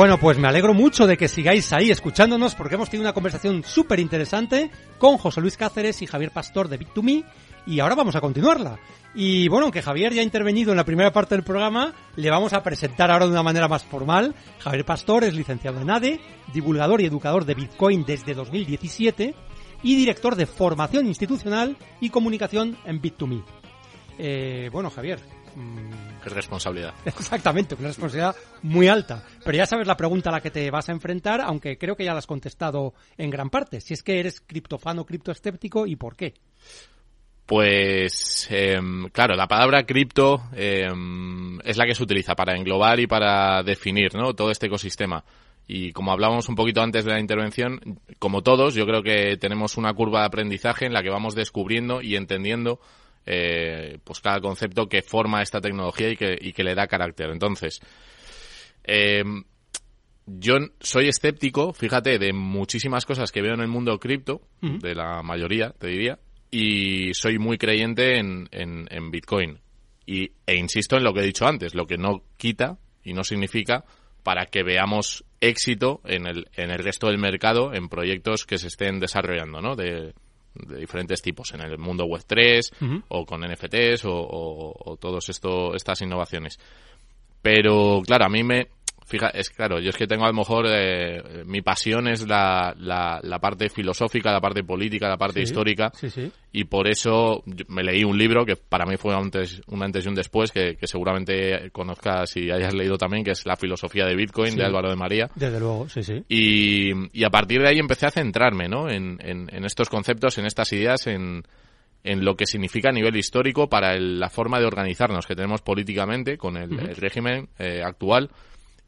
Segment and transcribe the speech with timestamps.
[0.00, 3.62] Bueno, pues me alegro mucho de que sigáis ahí escuchándonos porque hemos tenido una conversación
[3.62, 7.22] súper interesante con José Luis Cáceres y Javier Pastor de Bit2Me
[7.66, 8.78] y ahora vamos a continuarla.
[9.14, 12.54] Y bueno, aunque Javier ya ha intervenido en la primera parte del programa, le vamos
[12.54, 14.34] a presentar ahora de una manera más formal.
[14.60, 16.18] Javier Pastor es licenciado en ADE,
[16.50, 19.34] divulgador y educador de Bitcoin desde 2017
[19.82, 23.44] y director de formación institucional y comunicación en Bit2Me.
[24.16, 25.20] Eh, bueno, Javier,
[25.56, 26.09] Mm.
[26.24, 26.94] Es responsabilidad.
[27.04, 29.24] Exactamente, una responsabilidad muy alta.
[29.44, 32.04] Pero ya sabes la pregunta a la que te vas a enfrentar, aunque creo que
[32.04, 33.80] ya la has contestado en gran parte.
[33.80, 36.34] Si es que eres criptofano, criptoescéptico y por qué.
[37.50, 43.08] Pues, em, claro, la palabra cripto em, es la que se utiliza para englobar y
[43.08, 44.34] para definir ¿no?
[44.34, 45.24] todo este ecosistema.
[45.66, 49.76] Y como hablábamos un poquito antes de la intervención, como todos, yo creo que tenemos
[49.76, 52.80] una curva de aprendizaje en la que vamos descubriendo y entendiendo
[53.26, 57.30] eh, pues cada concepto que forma esta tecnología y que, y que le da carácter.
[57.30, 57.80] Entonces,
[58.84, 59.22] eh,
[60.26, 65.22] yo soy escéptico, fíjate, de muchísimas cosas que veo en el mundo cripto, de la
[65.22, 66.18] mayoría, te diría,
[66.50, 69.58] y soy muy creyente en, en, Bitcoin.
[70.06, 73.24] Y, e insisto en lo que he dicho antes, lo que no quita y no
[73.24, 73.84] significa
[74.22, 78.68] para que veamos éxito en el, en el resto del mercado en proyectos que se
[78.68, 79.76] estén desarrollando, ¿no?
[79.76, 80.12] De,
[80.54, 82.70] de diferentes tipos en el mundo web 3
[83.08, 86.58] o con NFTs o, o, todas estas innovaciones.
[87.42, 88.68] Pero claro, a mí me,
[89.10, 92.72] Fija, es claro, yo es que tengo a lo mejor eh, mi pasión es la,
[92.78, 95.90] la, parte filosófica, la parte política, la parte histórica
[96.52, 100.04] y por eso me leí un libro que para mí fue un antes, un antes
[100.04, 104.14] y un después que, seguramente conozcas y hayas leído también que es La filosofía de
[104.14, 105.28] Bitcoin de Álvaro de María.
[105.34, 106.22] Desde luego, sí, sí.
[106.28, 108.88] Y, y a partir de ahí empecé a centrarme, ¿no?
[108.88, 111.42] En, en, estos conceptos, en estas ideas, en,
[112.04, 116.38] en lo que significa a nivel histórico para la forma de organizarnos que tenemos políticamente
[116.38, 118.30] con el, régimen eh, actual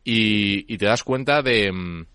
[0.05, 2.07] y, te das cuenta de, mm,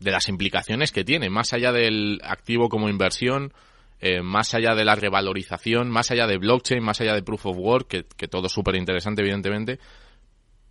[0.00, 3.52] de, las implicaciones que tiene, más allá del activo como inversión,
[4.00, 7.56] eh, más allá de la revalorización, más allá de blockchain, más allá de proof of
[7.58, 9.80] work, que, que todo súper interesante, evidentemente.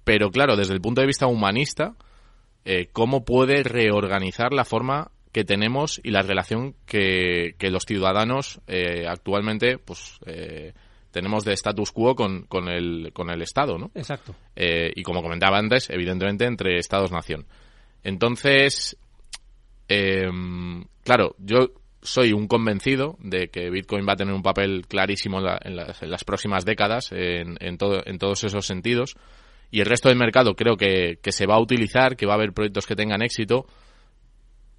[0.03, 1.95] Pero claro, desde el punto de vista humanista,
[2.63, 8.61] eh, ¿cómo puede reorganizar la forma que tenemos y la relación que, que los ciudadanos
[8.67, 10.19] eh, actualmente pues
[11.11, 13.91] tenemos de status quo con, con, el, con el Estado, ¿no?
[13.95, 14.35] Exacto.
[14.55, 17.45] Eh, y como comentaba antes, evidentemente entre Estados-nación.
[18.03, 18.97] Entonces,
[19.87, 25.39] em, claro, yo soy un convencido de que Bitcoin va a tener un papel clarísimo
[25.39, 29.15] en, las, próximas décadas en, en, todo, en todos esos sentidos.
[29.71, 32.35] Y el resto del mercado creo que, que se va a utilizar, que va a
[32.35, 33.65] haber proyectos que tengan éxito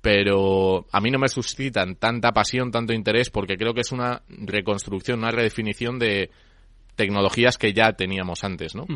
[0.00, 4.22] pero a mí no me suscitan tanta pasión, tanto interés, porque creo que es una
[4.28, 6.30] reconstrucción, una redefinición de
[6.94, 8.86] tecnologías que ya teníamos antes, ¿no?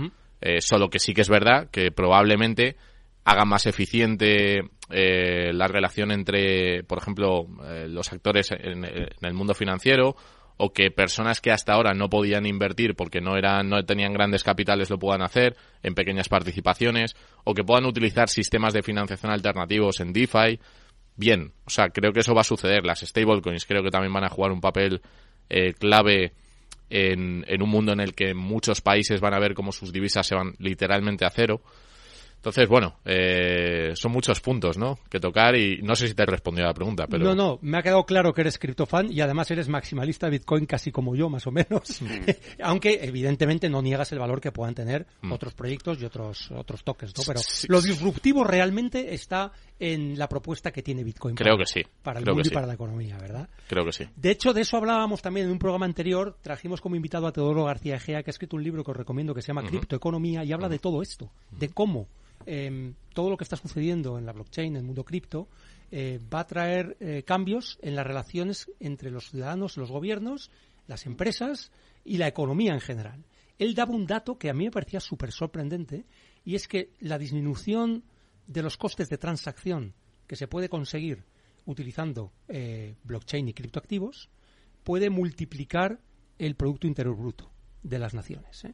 [0.40, 2.76] Eh, solo que sí que es verdad que probablemente
[3.24, 9.54] haga más eficiente eh, la relación entre, por ejemplo, eh, los actores en, el mundo
[9.54, 10.16] financiero
[10.56, 14.44] o que personas que hasta ahora no podían invertir porque no eran no tenían grandes
[14.44, 20.00] capitales lo puedan hacer en pequeñas participaciones o que puedan utilizar sistemas de financiación alternativos
[20.00, 20.58] en DeFi
[21.16, 21.52] bien.
[21.64, 22.84] O sea, creo que eso va a suceder.
[22.84, 25.02] Las stablecoins creo que también van a jugar un papel
[25.48, 26.32] eh, clave
[26.90, 30.34] en, un mundo en el que muchos países van a ver cómo sus divisas se
[30.34, 31.62] van literalmente a cero.
[32.42, 34.98] Entonces, bueno, eh, son muchos puntos, ¿no?
[35.08, 37.24] Que tocar y no sé si te he respondido a la pregunta, pero...
[37.24, 40.66] No, no, me ha quedado claro que eres criptofan y además eres maximalista de Bitcoin
[40.66, 42.00] casi como yo, más o menos.
[42.62, 45.32] Aunque, evidentemente, no niegas el valor que puedan tener Mm.
[45.32, 46.94] otros proyectos y otros, otros ¿no?
[47.26, 51.34] Pero lo disruptivo realmente está en la propuesta que tiene Bitcoin.
[51.34, 53.48] Creo para, que sí, Para el creo que mundo y para la economía, ¿verdad?
[53.68, 54.04] Creo que sí.
[54.16, 56.36] De hecho, de eso hablábamos también en un programa anterior.
[56.42, 59.34] Trajimos como invitado a Teodoro García Egea, que ha escrito un libro que os recomiendo
[59.34, 62.08] que se llama Criptoeconomía y habla de todo esto, de cómo
[62.46, 65.48] eh, todo lo que está sucediendo en la blockchain, en el mundo cripto,
[65.94, 70.50] eh, va a traer eh, cambios en las relaciones entre los ciudadanos, los gobiernos,
[70.86, 71.70] las empresas
[72.02, 73.24] y la economía en general.
[73.58, 76.06] Él daba un dato que a mí me parecía súper sorprendente
[76.46, 78.04] y es que la disminución
[78.46, 79.94] de los costes de transacción
[80.26, 81.24] que se puede conseguir
[81.66, 84.30] utilizando eh, blockchain y criptoactivos
[84.82, 86.00] puede multiplicar
[86.38, 87.50] el Producto Interior Bruto
[87.82, 88.64] de las naciones.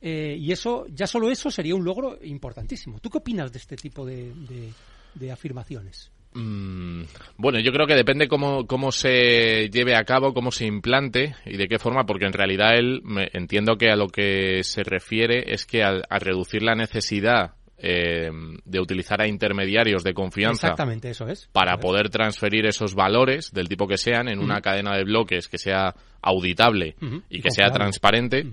[0.00, 2.98] Eh, y eso, ya solo eso sería un logro importantísimo.
[3.00, 4.72] ¿Tú qué opinas de este tipo de, de-
[5.14, 6.10] de afirmaciones?
[6.34, 7.02] Mm,
[7.38, 11.56] bueno, yo creo que depende cómo, cómo se lleve a cabo, cómo se implante y
[11.56, 15.52] de qué forma, porque en realidad él, me, entiendo que a lo que se refiere
[15.52, 18.28] es que al, al reducir la necesidad eh,
[18.64, 21.48] de utilizar a intermediarios de confianza Exactamente, eso es.
[21.52, 25.58] para poder transferir esos valores del tipo que sean en una cadena de bloques que
[25.58, 26.96] sea auditable
[27.30, 28.44] y y que sea transparente,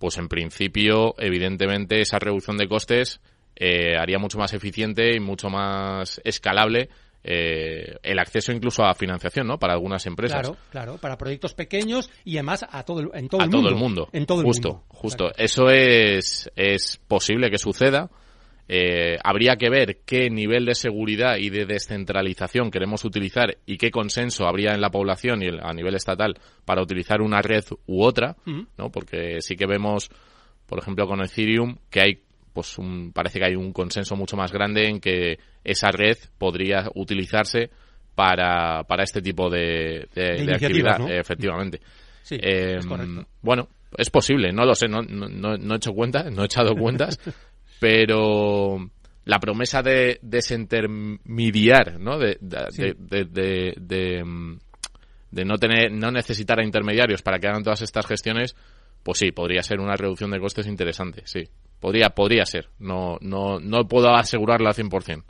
[0.00, 3.20] pues en principio, evidentemente, esa reducción de costes
[3.54, 6.88] eh, haría mucho más eficiente y mucho más escalable
[7.22, 9.58] eh, el acceso incluso a financiación, ¿no?
[9.58, 10.40] Para algunas empresas.
[10.40, 13.60] Claro, claro, para proyectos pequeños y además a todo el, en todo a el todo
[13.60, 13.68] mundo.
[13.76, 14.08] el mundo.
[14.12, 14.84] En todo el justo, mundo.
[14.88, 15.24] justo.
[15.26, 15.44] Exacto.
[15.44, 18.10] Eso es, es posible que suceda.
[18.72, 23.90] Eh, habría que ver qué nivel de seguridad y de descentralización queremos utilizar y qué
[23.90, 28.02] consenso habría en la población y el- a nivel estatal para utilizar una red u
[28.04, 28.36] otra.
[28.78, 28.90] ¿no?
[28.92, 30.08] Porque sí que vemos,
[30.66, 32.22] por ejemplo, con Ethereum, que hay,
[32.52, 36.88] pues, un, parece que hay un consenso mucho más grande en que esa red podría
[36.94, 37.70] utilizarse
[38.14, 41.08] para, para este tipo de, de- de iniciativas, actividad, ¿no?
[41.08, 41.80] efectivamente.
[42.22, 43.26] Sí, Eh, es correcto.
[43.42, 46.46] Bueno, es posible, no lo sé, no, no, no- no he hecho cuentas, no he
[46.46, 47.18] echado cuentas,
[47.80, 48.90] pero
[49.24, 52.18] la promesa de desintermediar, ¿no?
[52.18, 52.82] De, de, Sí.
[52.82, 54.58] de, de- de- de, mm,
[55.30, 58.54] de no tener, no necesitar a intermediarios para que hagan todas estas gestiones,
[59.02, 61.48] pues sí, podría ser una reducción de costes interesante, sí.
[61.80, 62.68] Podría, podría ser.
[62.78, 65.24] No, no, no puedo asegurarlo al 100%.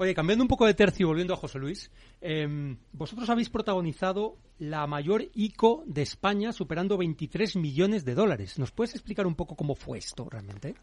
[0.00, 1.90] Oye, cambiando un poco de tercio y volviendo a José Luis,
[2.20, 8.58] eh, vosotros habéis protagonizado la mayor ICO de España, superando 23 millones de dólares.
[8.58, 10.74] ¿Nos puedes explicar un poco cómo fue esto realmente?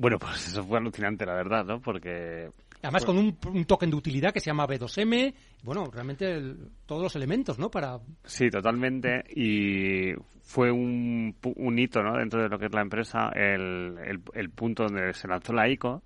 [0.00, 1.80] Bueno, pues eso fue alucinante, la verdad, ¿no?
[1.80, 2.50] Porque
[2.82, 5.34] Además, con un, un token de utilidad que se llama B2M,
[5.64, 7.70] bueno, realmente el- todos los elementos, ¿no?
[7.70, 9.24] Para Sí, totalmente.
[9.34, 10.12] Y
[10.42, 12.16] fue un, un hito ¿no?
[12.16, 15.68] dentro de lo que es la empresa, el, el, el punto donde se lanzó la
[15.68, 16.02] ICO.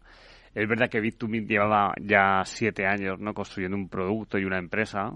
[0.54, 3.32] Es verdad que Bit2Me llevaba ya siete años ¿no?
[3.34, 5.10] construyendo un producto y una empresa.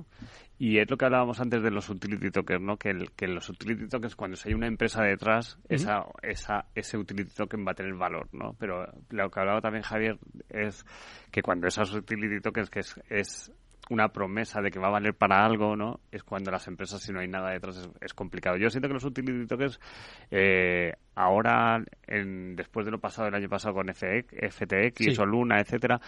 [0.58, 2.79] Y es lo que hablábamos antes de los utility tokens, ¿no?
[2.79, 7.31] Que, el, que los utility tokens, cuando hay una empresa detrás, esa, esa, ese utility
[7.35, 8.55] token va a tener valor, ¿no?
[8.58, 10.19] Pero lo que hablaba también Javier
[10.49, 10.87] es
[11.31, 13.53] que cuando esos utility tokens, que es, es
[13.91, 16.00] una promesa de que va a valer para algo, ¿no?
[16.11, 18.56] Es cuando las empresas, si no hay nada detrás, es, es complicado.
[18.56, 19.79] Yo siento que los utility tokens,
[20.31, 25.15] eh, ahora, en, después de lo pasado el año pasado con FX, FTX Sí.
[25.21, 26.00] o Luna, etcétera,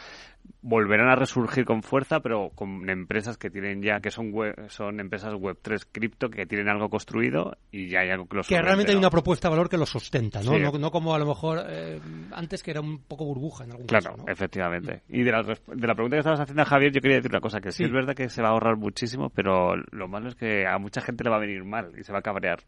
[0.63, 5.01] volverán a resurgir con fuerza, pero con empresas que tienen ya, que son web, son
[5.01, 8.93] empresas Web3 cripto, que tienen algo construido y ya hay algo que los que realmente
[8.93, 10.53] hay una propuesta de valor que lo sustenta, ¿no?
[10.55, 10.61] Sí.
[10.61, 12.01] No, no como a lo mejor eh,
[12.33, 14.33] antes que era un poco burbuja en algún Claro, caso, ¿no?
[14.33, 15.03] efectivamente.
[15.09, 17.41] Y de la, de la pregunta que estabas haciendo a Javier, yo quería decir una
[17.41, 17.79] cosa, que sí.
[17.79, 17.85] Sí.
[17.85, 21.01] es verdad que se va a ahorrar muchísimo, pero lo malo es que a mucha
[21.01, 22.61] gente le va a venir mal y se va a cabrear.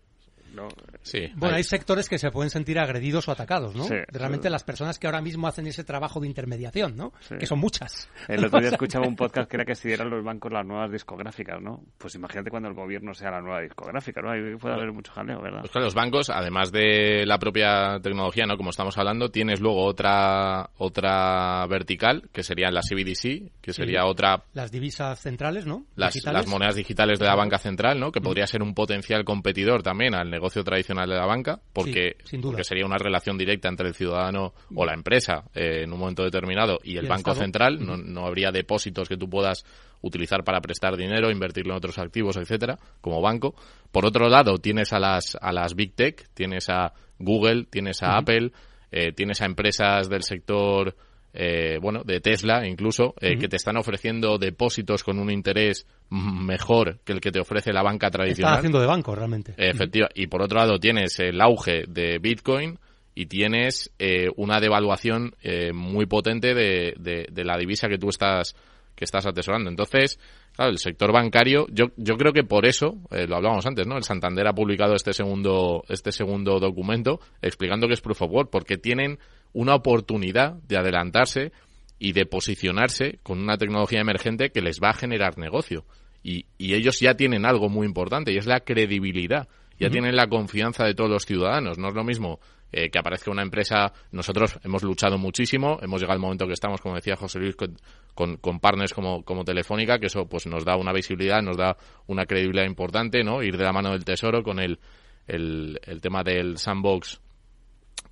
[0.55, 0.69] ¿No?
[1.03, 1.29] Sí.
[1.35, 3.85] Bueno, hay- hay sectores que se pueden sentir agredidos o atacados, ¿no?
[3.85, 3.95] Sí.
[4.09, 7.13] Realmente las personas que ahora mismo hacen ese trabajo de intermediación, ¿no?
[7.21, 7.37] Sí.
[7.39, 8.09] Que son muchas.
[8.29, 10.91] El otro día escuchaba un podcast que era que si eran los bancos las nuevas
[10.91, 11.83] discográficas, ¿no?
[11.99, 14.31] Pues imagínate cuando el gobierno sea la nueva discográfica, ¿no?
[14.31, 15.61] Ahí puede haber mucho jaleo, ¿verdad?
[15.61, 18.57] Pues claro, los bancos, además de la propia tecnología, ¿no?
[18.57, 24.45] Como estamos hablando, tienes luego otra otra vertical, que sería la CBDC, que sería otra
[24.55, 25.85] Las divisas centrales, ¿no?
[25.97, 26.17] las,
[26.47, 28.11] monedas digitales de la banca central, ¿no?
[28.11, 32.31] Que podría ser un potencial competidor también al negocio tradicional de la banca, porque, Sí,
[32.31, 32.53] sin duda.
[32.53, 36.25] porque sería una relación directa entre el ciudadano o la empresa eh, en un momento
[36.25, 37.45] determinado y el el banco Estado.
[37.45, 37.85] central.
[37.85, 39.65] No, no habría depósitos que tú puedas
[40.03, 43.55] utilizar para prestar dinero, invertirlo en otros activos, etcétera, como banco.
[43.93, 48.17] Por otro lado, tienes a las a las big tech, tienes a Google, tienes a
[48.17, 48.51] Apple,
[48.93, 50.97] eh, tienes a empresas del sector
[51.33, 56.99] eh, bueno, de Tesla incluso, eh, que te están ofreciendo depósitos con un interés mejor
[57.05, 58.59] que el que te ofrece la banca Están tradicional.
[58.59, 59.55] haciendo de banco, realmente.
[59.57, 60.09] Efectiva.
[60.15, 62.79] Y por otro lado tienes el auge de Bitcoin
[63.15, 68.55] y tienes eh, una devaluación eh, muy potente de, de, la divisa que tú estás
[68.95, 69.71] que estás atesorando.
[69.71, 70.21] Entonces,
[70.55, 73.97] claro, el sector bancario, yo, yo creo que por eso, eh, lo hablábamos antes, ¿no?
[73.97, 78.51] El Santander ha publicado este segundo, este segundo documento explicando que es Proof of Work,
[78.51, 79.19] porque tienen
[79.53, 81.53] una oportunidad de adelantarse
[81.99, 85.85] y de posicionarse con una tecnología emergente que les va a generar negocio.
[86.23, 89.49] Y, y ellos ya tienen algo muy importante y es la credibilidad.
[89.79, 91.79] Ya tienen la confianza de todos los ciudadanos.
[91.79, 92.39] No es lo mismo
[92.73, 93.93] eh, que aparezca una empresa.
[94.13, 98.37] Nosotros hemos luchado muchísimo, hemos llegado al momento que estamos, como decía José Luis, con,
[98.37, 101.77] con, partners como, como Telefónica, que eso pues nos da una visibilidad, nos da
[102.07, 103.43] una credibilidad importante, ¿no?
[103.43, 104.79] Ir de la mano del tesoro con el,
[105.27, 107.21] el, el tema del sandbox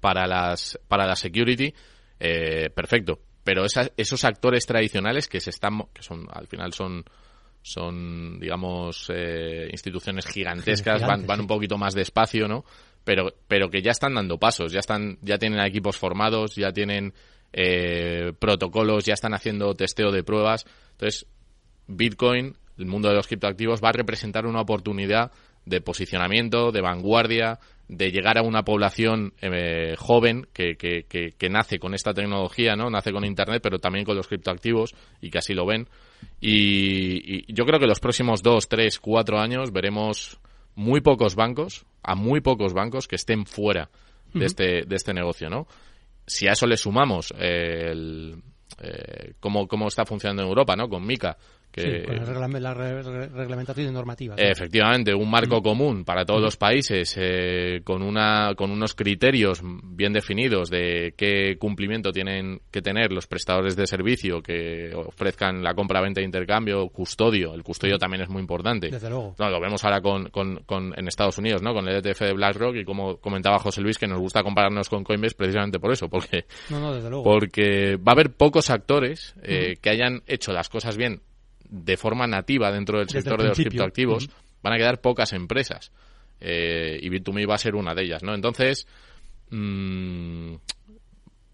[0.00, 1.72] para las, para la security,
[2.20, 3.20] eh, perfecto.
[3.44, 7.04] Pero esos actores tradicionales que se están, que son, al final son,
[7.62, 12.64] son, digamos, eh, instituciones gigantescas, van, van un poquito más despacio, ¿no?
[13.08, 17.14] pero, pero que ya están dando pasos, ya están, ya tienen equipos formados, ya tienen
[17.54, 20.66] eh, protocolos, ya están haciendo testeo de pruebas.
[20.90, 21.26] Entonces,
[21.86, 25.32] Bitcoin, el mundo de los criptoactivos, va a representar una oportunidad
[25.64, 31.78] de posicionamiento, de vanguardia, de llegar a una población eh, joven que, que, que, nace
[31.78, 32.90] con esta tecnología, ¿no?
[32.90, 35.88] Nace con Internet, pero también con los criptoactivos y que así lo ven.
[36.40, 40.38] Y, y yo creo que los próximos dos, tres, cuatro años veremos
[40.74, 43.90] muy pocos bancos, a muy pocos bancos que estén fuera
[44.34, 45.66] de, este, de este negocio, ¿no?
[46.26, 48.42] Si a eso le sumamos eh, el,
[48.80, 50.88] eh, cómo, cómo está funcionando en Europa, ¿no?
[50.88, 51.36] Con Mica,
[51.78, 54.34] que, con la reglamentación normativa.
[54.36, 60.12] Efectivamente, un marco común para todos los países, eh, con, una, con unos criterios bien
[60.12, 66.00] definidos de qué cumplimiento tienen que tener los prestadores de servicio que ofrezcan la compra,
[66.00, 67.54] venta e intercambio, custodio.
[67.54, 68.88] El custodio también es muy importante.
[68.90, 69.34] Desde luego.
[69.38, 71.72] No, lo vemos ahora con, con, con, en Estados Unidos, ¿no?
[71.72, 75.04] Con el ETF de BlackRock y como comentaba José Luis, que nos gusta compararnos con
[75.04, 76.46] Coinbase precisamente por eso, porque,
[77.24, 81.22] porque va a haber pocos actores eh, que hayan hecho las cosas bien
[81.68, 84.28] de forma nativa dentro del sector de los criptoactivos,
[84.62, 85.92] van a quedar pocas empresas.
[86.40, 88.34] Eh, y Bit2Me va a ser una de ellas, ¿no?
[88.34, 88.86] Entonces,
[89.50, 90.54] mm,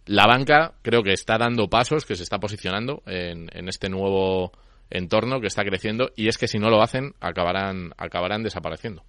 [0.06, 4.52] la banca creo que está dando pasos, que se está posicionando en, en, este nuevo
[4.90, 9.02] entorno que está creciendo y es que si no lo hacen acabarán, acabarán desapareciendo.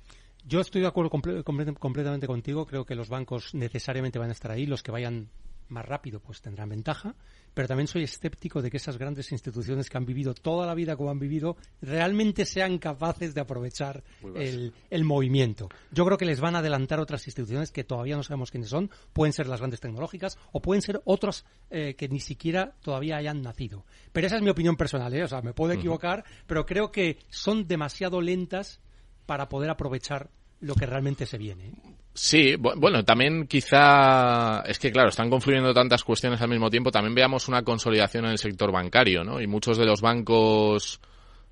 [0.47, 2.67] Yo estoy de acuerdo completamente contigo.
[2.67, 4.67] Creo que los bancos necesariamente van a estar ahí.
[4.67, 5.29] Los que vayan
[5.69, 7.15] más rápido pues tendrán ventaja,
[7.55, 10.95] pero también soy escéptico de que esas grandes instituciones que han vivido toda la vida
[10.95, 14.03] como han vivido realmente sean capaces de aprovechar
[14.35, 15.69] el, el, movimiento.
[15.91, 18.91] Yo creo que les van a adelantar otras instituciones que todavía no sabemos quiénes son,
[19.13, 23.41] pueden ser las grandes tecnológicas o pueden ser otras eh, que ni siquiera todavía hayan
[23.41, 23.85] nacido.
[24.11, 25.23] Pero esa es mi opinión personal, ¿eh?
[25.23, 28.81] o sea, me puedo equivocar, pero creo que son demasiado lentas
[29.25, 31.71] para poder aprovechar lo que realmente se viene.
[32.17, 36.89] Sí, bueno, también quizá es que claro, están confluyendo tantas cuestiones al mismo tiempo.
[36.89, 39.41] También veamos una consolidación en el sector bancario, ¿no?
[39.41, 41.01] Y muchos de los bancos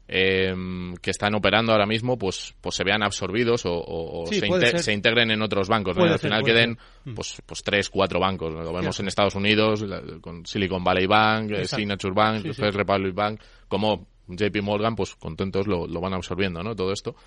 [0.08, 0.56] eh,
[1.02, 5.68] que están operando ahora mismo, pues, pues se vean absorbidos o, se, integren en otros
[5.68, 5.98] bancos.
[5.98, 6.06] ¿no?
[6.06, 7.14] al final queden, mm.
[7.14, 8.54] pues, pues tres, cuatro bancos.
[8.54, 9.84] Lo vemos en Estados Unidos
[10.22, 15.68] con Silicon Valley Bank, eh, Signature Bank, First Republic Bank, como JP Morgan, pues contentos
[15.68, 16.74] lo, lo van absorbiendo, ¿no?
[16.74, 17.18] Todo esto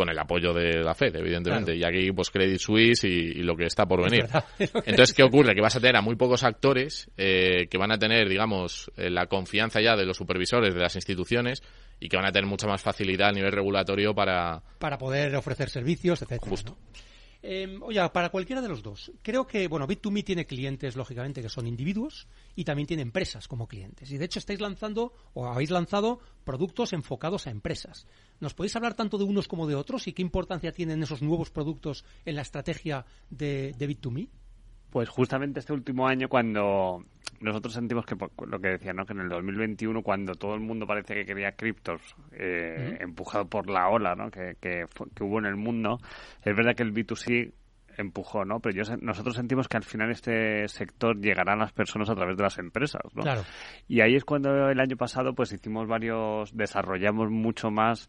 [0.00, 1.76] con el apoyo de la Fed, evidentemente.
[1.76, 4.26] Y aquí, pues, Credit Suisse y, lo que está por venir.
[4.58, 5.54] Entonces, ¿qué ocurre?
[5.54, 9.10] Que vas a tener a muy pocos actores eh, que van a tener, digamos, eh,
[9.10, 11.62] la confianza ya de los supervisores de las instituciones
[12.00, 14.62] y que van a tener mucha más facilidad a nivel regulatorio para...
[14.78, 16.48] Para poder ofrecer servicios, etcétera.
[16.48, 16.78] Justo.
[17.42, 21.48] Eh, oye, para cualquiera de los dos, creo que, bueno, Bit2Me tiene clientes, lógicamente, que
[21.48, 24.10] son individuos y también tiene empresas como clientes.
[24.10, 28.06] Y de hecho estáis lanzando o habéis lanzado productos enfocados a empresas.
[28.40, 31.50] ¿Nos podéis hablar tanto de unos como de otros y qué importancia tienen esos nuevos
[31.50, 34.28] productos en la estrategia de, de Bit2Me?
[34.90, 37.04] Pues justamente este último año cuando
[37.40, 38.16] nosotros sentimos que
[38.46, 39.06] lo que decía, ¿no?
[39.06, 42.00] Que en el 2021 cuando todo el mundo parece que quería criptos
[42.32, 44.30] eh, empujado por la ola, ¿no?
[44.30, 44.84] Que, que,
[45.20, 45.98] hubo en el mundo,
[46.44, 47.52] es verdad que el B2C
[47.96, 48.60] empujó, ¿no?
[48.60, 52.36] Pero yo, nosotros sentimos que al final este sector llegará a las personas a través
[52.36, 53.22] de las empresas, ¿no?
[53.22, 53.42] Claro.
[53.88, 58.08] Y ahí es cuando el año pasado pues hicimos varios, desarrollamos mucho más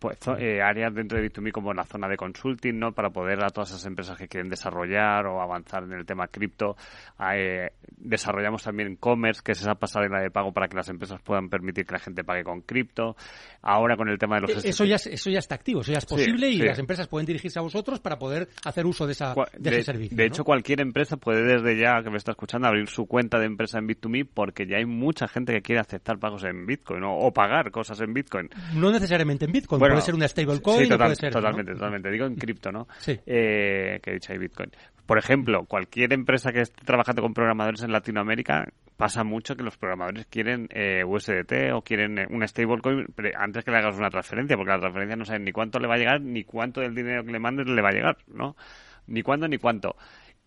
[0.00, 2.92] pues, eh, áreas dentro de Bit2Me como la zona de consulting, ¿no?
[2.92, 6.74] Para poder a todas esas empresas que quieren desarrollar o avanzar en el tema cripto.
[7.34, 11.50] Eh, desarrollamos también commerce, que es esa pasarela de pago para que las empresas puedan
[11.50, 13.14] permitir que la gente pague con cripto.
[13.60, 14.64] Ahora con el tema de los...
[14.64, 17.26] E, eso ya, eso ya está activo, eso ya es posible y las empresas pueden
[17.26, 20.16] dirigirse a vosotros para poder hacer uso de, esa, de, ese servicio.
[20.16, 23.44] De hecho, cualquier empresa puede desde ya, que me está escuchando, abrir su cuenta de
[23.44, 27.30] empresa en Bit2Me porque ya hay mucha gente que quiere aceptar pagos en Bitcoin o
[27.32, 28.48] pagar cosas en Bitcoin.
[28.72, 32.10] No necesariamente en Bitcoin puede ser una stablecoin, sí, puede ser, totalmente, totalmente.
[32.10, 32.88] Digo en cripto, ¿no?
[32.98, 33.18] Sí.
[33.26, 34.70] Eh, que he dicho ahí Bitcoin.
[35.06, 39.76] Por ejemplo, cualquier empresa que esté trabajando con programadores en Latinoamérica, pasa mucho que los
[39.76, 43.06] programadores quieren eh, USDT o quieren eh, una stablecoin
[43.36, 45.94] antes que le hagas una transferencia, porque la transferencia no saben ni cuánto le va
[45.94, 48.56] a llegar, ni cuánto del dinero que le mandes le va a llegar, ¿no?
[49.06, 49.96] Ni cuándo ni cuánto.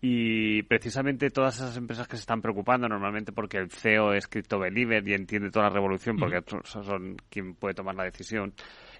[0.06, 4.58] Y precisamente todas esas empresas que se están preocupando normalmente porque el CEO es crypto
[4.58, 8.52] believer y entiende toda la revolución porque son quien puede tomar la decisión,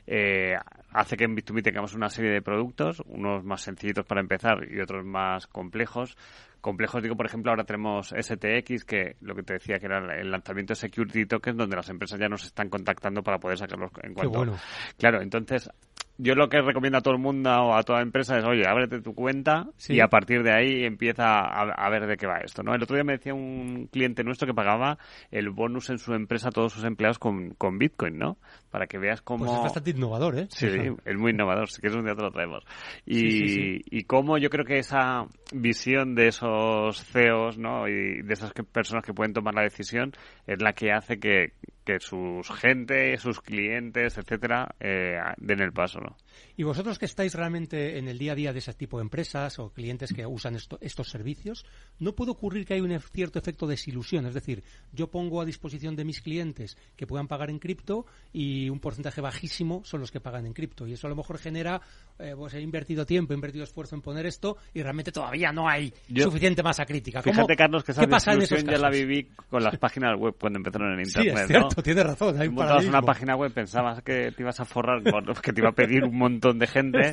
[0.07, 0.55] eh,
[0.93, 4.81] hace que en Bit2Me tengamos una serie de productos, unos más sencillitos para empezar y
[4.81, 6.17] otros más complejos.
[6.61, 10.31] Complejos, digo, por ejemplo, ahora tenemos STX, que lo que te decía que era el
[10.31, 14.15] lanzamiento de Security Tokens, donde las empresas ya nos están contactando para poder sacarlos en
[14.15, 14.31] cuanto.
[14.31, 14.57] bueno.
[14.97, 15.69] Claro, entonces
[16.17, 19.01] yo lo que recomiendo a todo el mundo o a toda empresa es, oye, ábrete
[19.01, 22.75] tu cuenta y a partir de ahí empieza a, ver de qué va esto, ¿no?
[22.75, 24.99] El otro día me decía un cliente nuestro que pagaba
[25.33, 28.39] el bonus en su empresa a todos sus empleados con, con Bitcoin, ¿no?
[28.71, 29.45] Para que veas cómo...
[29.45, 30.47] Pues es bastante innovador, ¿eh?
[30.51, 30.69] Sí,
[31.05, 32.65] es muy innovador, si quieres un día te lo traemos.
[33.07, 37.89] Y, y cómo yo creo que esa visión de esos CEOs, ¿no?
[37.89, 40.13] Y de esas personas que pueden tomar la decisión
[40.47, 46.01] es la que hace que, que sus gente, sus clientes, etcétera, eh, den el paso,
[46.01, 46.17] ¿no?
[46.57, 49.59] Y vosotros que estáis realmente en el día a día de ese tipo de empresas
[49.59, 51.65] o clientes que usan estos servicios,
[51.99, 54.27] ¿no puede ocurrir que hay un cierto efecto de desilusión?
[54.27, 54.63] Es decir,
[54.93, 59.21] yo pongo a disposición de mis clientes que puedan pagar en cripto y un porcentaje
[59.21, 60.87] bajísimo son los que pagan en cripto.
[60.87, 61.81] Y eso a lo mejor genera,
[62.19, 65.69] eh, pues he invertido tiempo, he invertido esfuerzo en poner esto y realmente todavía no
[65.69, 67.23] hay suficiente masa crítica.
[67.23, 70.93] Fíjate, Carlos, que esa ¿qué pasa ya la viví con las páginas web cuando empezaron
[70.95, 71.35] en Internet.
[71.35, 72.41] Sí, es cierto, tienes razón.
[72.41, 75.03] Hay una página web, pensabas que te ibas a forrar,
[75.43, 77.13] que te iba a pedir un montón de gente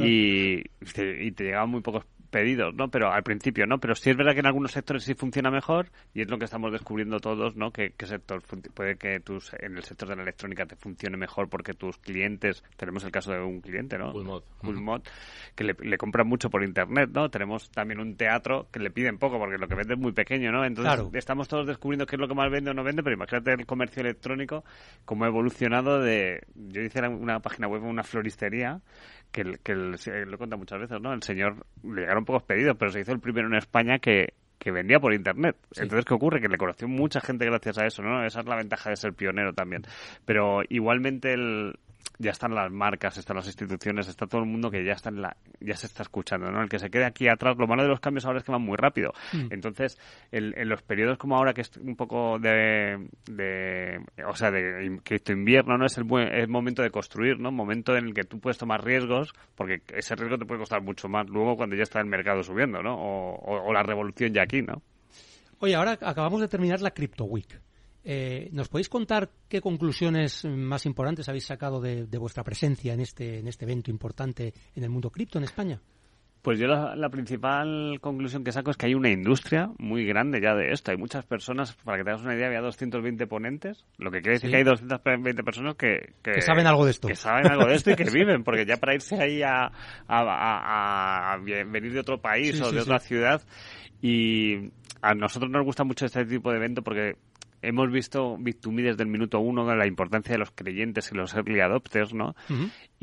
[0.00, 0.64] y,
[1.26, 2.88] y, te llegaban muy pocos pedidos, ¿no?
[2.88, 3.78] Pero al principio, ¿no?
[3.78, 6.46] Pero sí es verdad que en algunos sectores sí funciona mejor y es lo que
[6.46, 7.70] estamos descubriendo todos, ¿no?
[7.70, 8.42] Que, sector
[8.74, 12.64] puede que tus, en el sector de la electrónica te funcione mejor porque tus clientes,
[12.76, 14.12] tenemos el caso de un cliente, ¿no?
[14.12, 15.02] Fullmod.
[15.54, 17.30] que le, le, compran mucho por internet, ¿no?
[17.30, 20.50] Tenemos también un teatro que le piden poco porque lo que vende es muy pequeño,
[20.50, 20.64] ¿no?
[20.64, 23.52] Entonces estamos todos descubriendo qué es lo que más vende o no vende, pero imagínate
[23.52, 24.64] el comercio electrónico
[25.04, 28.80] cómo ha evolucionado de, yo hice una página web, una floristería
[29.32, 31.12] que, que el, lo he contado muchas veces, ¿no?
[31.12, 34.70] El señor le llegaron pocos pedidos, pero se hizo el primero en España que, que
[34.70, 35.56] vendía por internet.
[35.74, 36.40] Entonces, ¿qué ocurre?
[36.40, 38.24] Que le conoció mucha gente gracias a eso, ¿no?
[38.24, 39.82] Esa es la ventaja de ser pionero también.
[40.24, 41.74] Pero igualmente el,
[42.18, 45.22] ya están las marcas, están las instituciones, está todo el mundo que ya está en
[45.22, 46.62] la, ya se está escuchando, ¿no?
[46.62, 48.62] El que se quede aquí atrás, lo malo de los cambios ahora es que van
[48.62, 49.12] muy rápido.
[49.32, 49.46] Mm.
[49.50, 49.98] Entonces,
[50.30, 55.20] en los periodos como ahora que es un poco de, de o sea, de que
[55.32, 55.86] invierno, ¿no?
[55.86, 57.50] Es el, buen, el momento de construir, ¿no?
[57.50, 61.08] Momento en el que tú puedes tomar riesgos, porque ese riesgo te puede costar mucho
[61.08, 62.94] más luego cuando ya está el mercado subiendo, ¿no?
[62.94, 64.82] O, o la revolución ya aquí, ¿no?
[65.58, 67.60] Oye, ahora acabamos de terminar la Crypto Week.
[68.04, 73.38] Eh, ¿Nos podéis contar qué conclusiones más importantes habéis sacado de, vuestra presencia en este,
[73.38, 75.80] en este evento importante en el mundo cripto en España?
[76.42, 80.56] Pues yo la, principal conclusión que saco es que hay una industria muy grande ya
[80.56, 80.90] de esto.
[80.90, 84.34] Hay muchas personas, para que te hagas una idea, había 220 ponentes, lo que quiere
[84.38, 87.06] decir que hay 220 personas que, que, saben algo de esto.
[87.06, 89.70] Que saben algo de esto y que viven, porque ya para irse ahí a,
[90.08, 93.40] a, a, venir de otro país o de otra ciudad.
[94.00, 97.18] Y a nosotros nos gusta mucho este tipo de evento porque
[97.62, 101.60] hemos visto Bit2Me desde el minuto uno la importancia de los creyentes y los early
[101.60, 102.34] adopters, ¿no?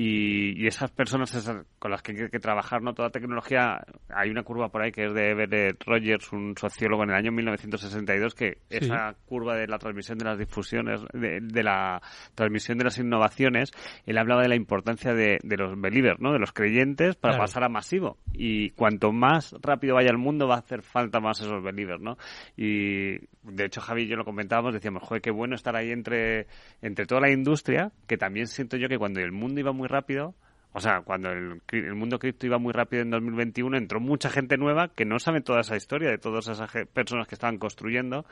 [0.02, 1.30] Y, esas personas
[1.78, 2.94] con las que hay que trabajar, ¿no?
[2.94, 7.10] Toda tecnología, hay una curva por ahí que es de Everett Rogers, un sociólogo en
[7.10, 12.02] el año 1962, que esa curva de la transmisión de las difusiones, de, la
[12.34, 13.72] transmisión de las innovaciones,
[14.06, 16.32] él hablaba de la importancia de, los believers, ¿no?
[16.32, 18.20] De los creyentes para pasar a masivo.
[18.32, 22.18] Y cuanto más rápido vaya el mundo, va a hacer falta más esos believers, ¿no?
[22.56, 26.48] Y de hecho, Javi y yo lo comentábamos, decíamos, joder, qué bueno estar ahí entre,
[26.82, 30.36] entre toda la industria, que también siento yo que cuando el mundo iba muy rápido,
[30.72, 34.56] o sea, cuando el, el mundo cripto iba muy rápido en 2021, entró mucha gente
[34.56, 38.26] nueva que no sabe toda esa historia de todas esas personas que estaban construyendo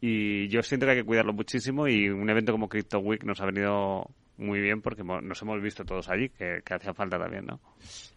[0.00, 3.40] y yo siento que hay que cuidarlo muchísimo y un evento como Crypto Week nos
[3.40, 7.60] ha venido muy bien porque nos hemos visto todos allí, que, hacía falta también, ¿no?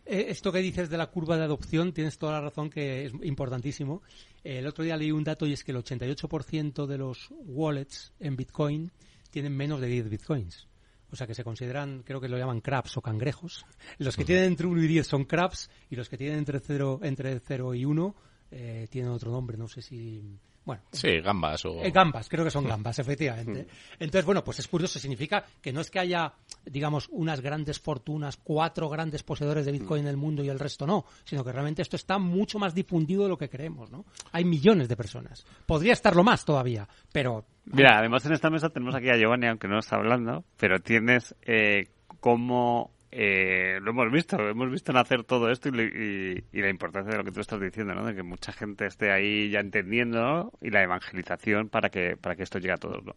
[0.05, 3.13] Eh, esto que dices de la curva de adopción, tienes toda la razón que es
[3.23, 4.03] importantísimo.
[4.43, 8.35] el otro día leí un dato y es que el 88% de los wallets en
[8.35, 8.91] Bitcoin
[9.31, 10.67] tienen menos de 10 Bitcoins.
[11.13, 13.67] O sea que se consideran, creo que lo llaman crabs o cangrejos.
[13.99, 17.01] Los que tienen entre 1 y 10 son crabs y los que tienen entre 0,
[17.03, 18.15] entre 0 y 1
[18.49, 20.81] eh, tienen otro nombre, no sé si bueno.
[20.91, 21.83] Sí, gambas o...
[21.83, 23.67] Eh, gambas, creo que son gambas, efectivamente.
[23.99, 26.33] Entonces, bueno, pues es curioso, significa que no es que haya,
[26.65, 30.87] digamos, unas grandes fortunas, cuatro grandes poseedores de Bitcoin en el mundo y el resto
[30.87, 34.05] no, sino que realmente esto está mucho más difundido de lo que creemos, ¿no?
[34.31, 35.45] Hay millones de personas.
[35.65, 37.45] Podría estarlo más todavía, pero...
[37.65, 41.35] Mira, además en esta mesa tenemos aquí a Giovanni, aunque no está hablando, pero tienes...
[41.41, 41.87] Eh,
[42.23, 47.23] cómo eh, lo hemos visto, hemos visto nacer todo esto y, la importancia de lo
[47.23, 48.05] que tú estás diciendo, ¿no?
[48.05, 52.43] De que mucha gente esté ahí ya entendiendo y la evangelización para que para que
[52.43, 53.15] esto llegue a todos, ¿no?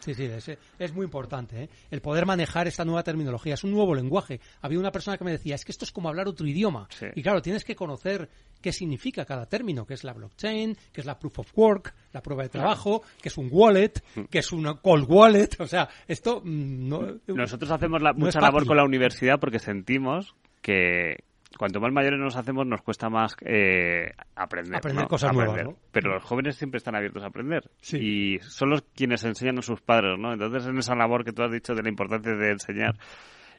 [0.00, 0.30] Sí, sí,
[0.78, 1.64] es, muy importante.
[1.64, 1.68] ¿eh?
[1.90, 3.54] El poder manejar esta nueva terminología.
[3.54, 4.40] Es un nuevo lenguaje.
[4.62, 6.88] Había una persona que me decía, es que esto es como hablar otro idioma.
[7.14, 8.28] Y claro, tienes que conocer
[8.60, 12.22] qué significa cada término, que es la blockchain, que es la proof of work, la
[12.22, 14.24] prueba de trabajo, que es un wallet, mm.
[14.24, 15.50] que es una cold wallet.
[15.58, 16.40] O sea, esto...
[16.44, 16.88] Mm,
[17.26, 21.24] Nosotros hacemos mucha labor con la universidad porque sentimos que,
[21.56, 24.76] cuanto más mayores nos hacemos, nos cuesta más eh, aprender.
[24.76, 27.70] Aprender cosas nuevas, Pero los jóvenes siempre están abiertos a aprender.
[27.92, 30.32] Y son los quienes enseñan a sus padres, ¿no?
[30.32, 32.94] Entonces, en esa labor que tú has dicho de la importancia de enseñar,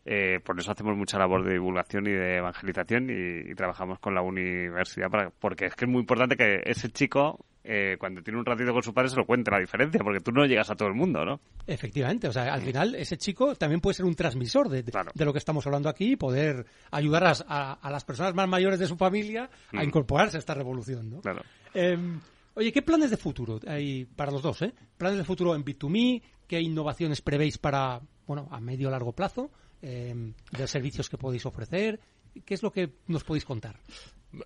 [0.05, 4.21] eh, por eso hacemos mucha labor de divulgación y de evangelización y, trabajamos con la
[4.21, 8.45] universidad para, porque es que es muy importante que ese chico eh, cuando tiene un
[8.45, 10.87] ratito con su padre se lo cuente la diferencia, porque tú no llegas a todo
[10.87, 11.39] el mundo, ¿no?
[11.67, 15.31] Efectivamente, o sea, al final ese chico también puede ser un transmisor de, de lo
[15.31, 18.97] que estamos hablando aquí y poder ayudar a, a, las personas más mayores de su
[18.97, 19.83] familia a mm.
[19.83, 21.21] incorporarse a esta revolución, ¿no?
[21.21, 21.43] Claro.
[21.75, 22.19] Em,
[22.55, 24.73] oye, ¿qué planes de futuro hay para los dos, eh?
[24.97, 26.23] ¿Planes de futuro en Bit2Me?
[26.47, 29.51] ¿Qué innovaciones prevéis para, bueno, a medio o largo plazo?
[29.83, 31.99] Eh, de servicios que podéis ofrecer.
[32.43, 33.79] ¿Qué es lo que nos podéis contar?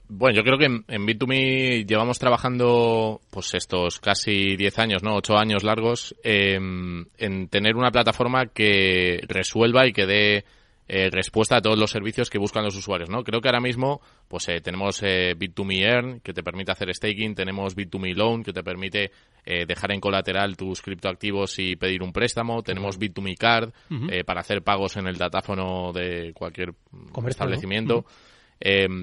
[0.08, 5.16] Bueno, yo creo que en, en Bit2Me llevamos trabajando pues estos casi 10 años, ¿no?
[5.16, 7.08] 8 años largos en
[7.50, 10.46] tener una plataforma que resuelva y que dé
[10.88, 13.24] eh, respuesta a todos los servicios que buscan los usuarios, ¿no?
[13.24, 17.36] Creo que ahora mismo pues eh, tenemos eh, Bit2Me Earn, que te permite hacer staking,
[17.36, 19.12] tenemos Bit2Me Loan, que te permite
[19.46, 23.72] eh, dejar en colateral tus criptoactivos y pedir un préstamo, tenemos Bit2Me Card
[24.26, 26.74] para hacer pagos en el datáfono de cualquier
[27.28, 28.06] establecimiento.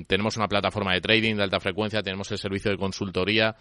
[0.07, 3.55] Tenemos una plataforma de trading de alta frecuencia, tenemos el servicio de consultoría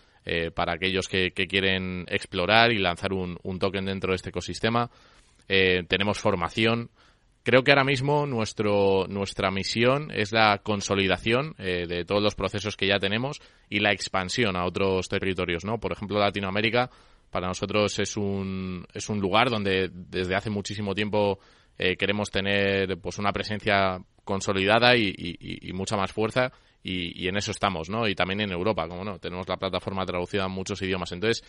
[0.56, 4.90] para aquellos que, quieren explorar y lanzar un, token dentro de este ecosistema.
[5.48, 6.90] tenemos formación,
[7.50, 12.76] Creo que ahora mismo nuestro, nuestra misión es la consolidación eh, de todos los procesos
[12.76, 15.80] que ya tenemos y la expansión a otros territorios, ¿no?
[15.80, 16.90] Por ejemplo, Latinoamérica
[17.32, 21.40] para nosotros es un, es un lugar donde desde hace muchísimo tiempo
[21.80, 26.52] eh, queremos tener pues una presencia consolidada y, y, mucha más fuerza
[26.84, 28.08] y, y, en eso estamos, ¿no?
[28.08, 31.12] Y también en Europa, como no, tenemos la plataforma traducida en muchos idiomas.
[31.14, 31.44] Entonces,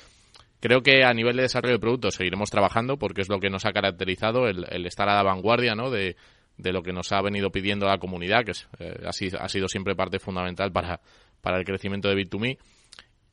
[0.60, 3.64] Creo que a nivel de desarrollo de productos seguiremos trabajando porque es lo que nos
[3.64, 5.90] ha caracterizado el, estar a la vanguardia ¿no?
[5.90, 6.16] de,
[6.58, 10.18] lo que nos ha venido pidiendo la comunidad, que es, eh, ha, sido, siempre parte
[10.18, 11.00] fundamental para,
[11.40, 12.58] para el crecimiento de Bit2Me.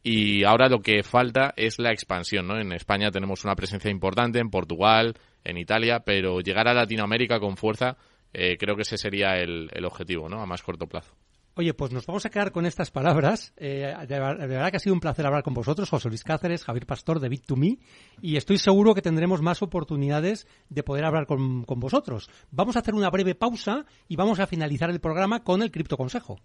[0.04, 2.48] Y ahora lo que falta es la expansión.
[2.48, 2.58] ¿no?
[2.58, 5.16] En España tenemos una presencia importante, en Portugal,
[5.48, 7.98] en Italia, pero llegar a Latinoamérica con fuerza
[8.34, 10.42] eh, creo que ese sería el, objetivo ¿no?
[10.42, 11.16] a más corto plazo.
[11.56, 13.52] Oye, pues nos vamos a quedar con estas palabras.
[13.58, 16.86] Eh, de, verdad que ha sido un placer hablar con vosotros, José Luis Cáceres, Javier
[16.86, 17.80] Pastor de Bit2Me,
[18.22, 22.30] y estoy seguro que tendremos más oportunidades de poder hablar con, vosotros.
[22.52, 25.98] Vamos a hacer una breve pausa y vamos a finalizar el programa con el Cripto
[25.98, 26.40] Consejo.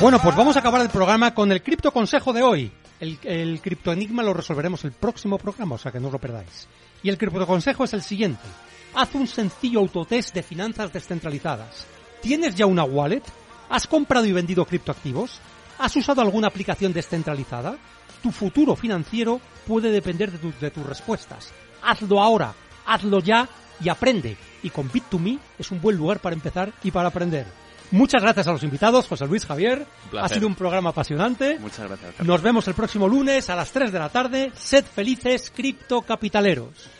[0.00, 2.72] Bueno, pues vamos a acabar el programa con el cripto consejo de hoy.
[3.00, 6.68] El, el cripto enigma lo resolveremos el próximo programa, o sea que no lo perdáis.
[7.02, 8.46] Y el cripto consejo es el siguiente.
[8.94, 11.88] Haz un sencillo autotest de finanzas descentralizadas.
[12.22, 13.24] ¿Tienes ya una wallet?
[13.68, 15.40] ¿Has comprado y vendido criptoactivos?
[15.80, 17.76] ¿Has usado alguna aplicación descentralizada?
[18.22, 21.52] Tu futuro financiero puede depender de, de tus respuestas.
[21.82, 23.48] Hazlo ahora, hazlo ya
[23.82, 24.36] y aprende.
[24.62, 27.46] Y con Bit2Me es un buen lugar para empezar y para aprender.
[27.92, 29.86] Muchas gracias a los invitados, José Luis Javier.
[30.20, 31.58] Ha sido un programa apasionante.
[31.58, 32.20] Muchas gracias.
[32.20, 34.52] Nos vemos el próximo lunes a las 3 de la tarde.
[34.54, 36.90] Sed felices, criptocapitaleros.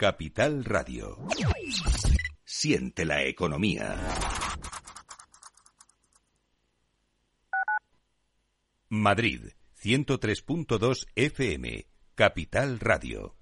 [0.00, 1.16] Capital Radio.
[2.62, 3.96] Siente la economía.
[8.88, 9.48] Madrid,
[9.82, 11.88] 103.2 FM.
[12.14, 13.34] Capital Radio.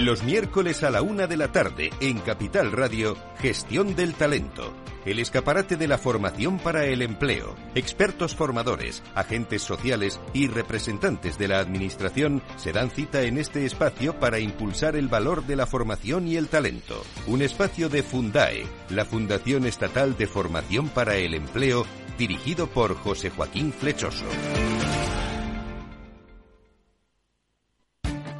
[0.00, 4.74] Los miércoles a la una de la tarde en Capital Radio, Gestión del Talento.
[5.08, 7.56] El escaparate de la formación para el empleo.
[7.74, 14.20] Expertos formadores, agentes sociales y representantes de la Administración se dan cita en este espacio
[14.20, 17.02] para impulsar el valor de la formación y el talento.
[17.26, 21.86] Un espacio de Fundae, la Fundación Estatal de Formación para el Empleo,
[22.18, 24.26] dirigido por José Joaquín Flechoso.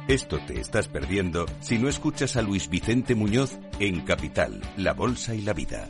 [0.07, 5.33] Esto te estás perdiendo si no escuchas a Luis Vicente Muñoz en Capital, La Bolsa
[5.33, 5.89] y la Vida.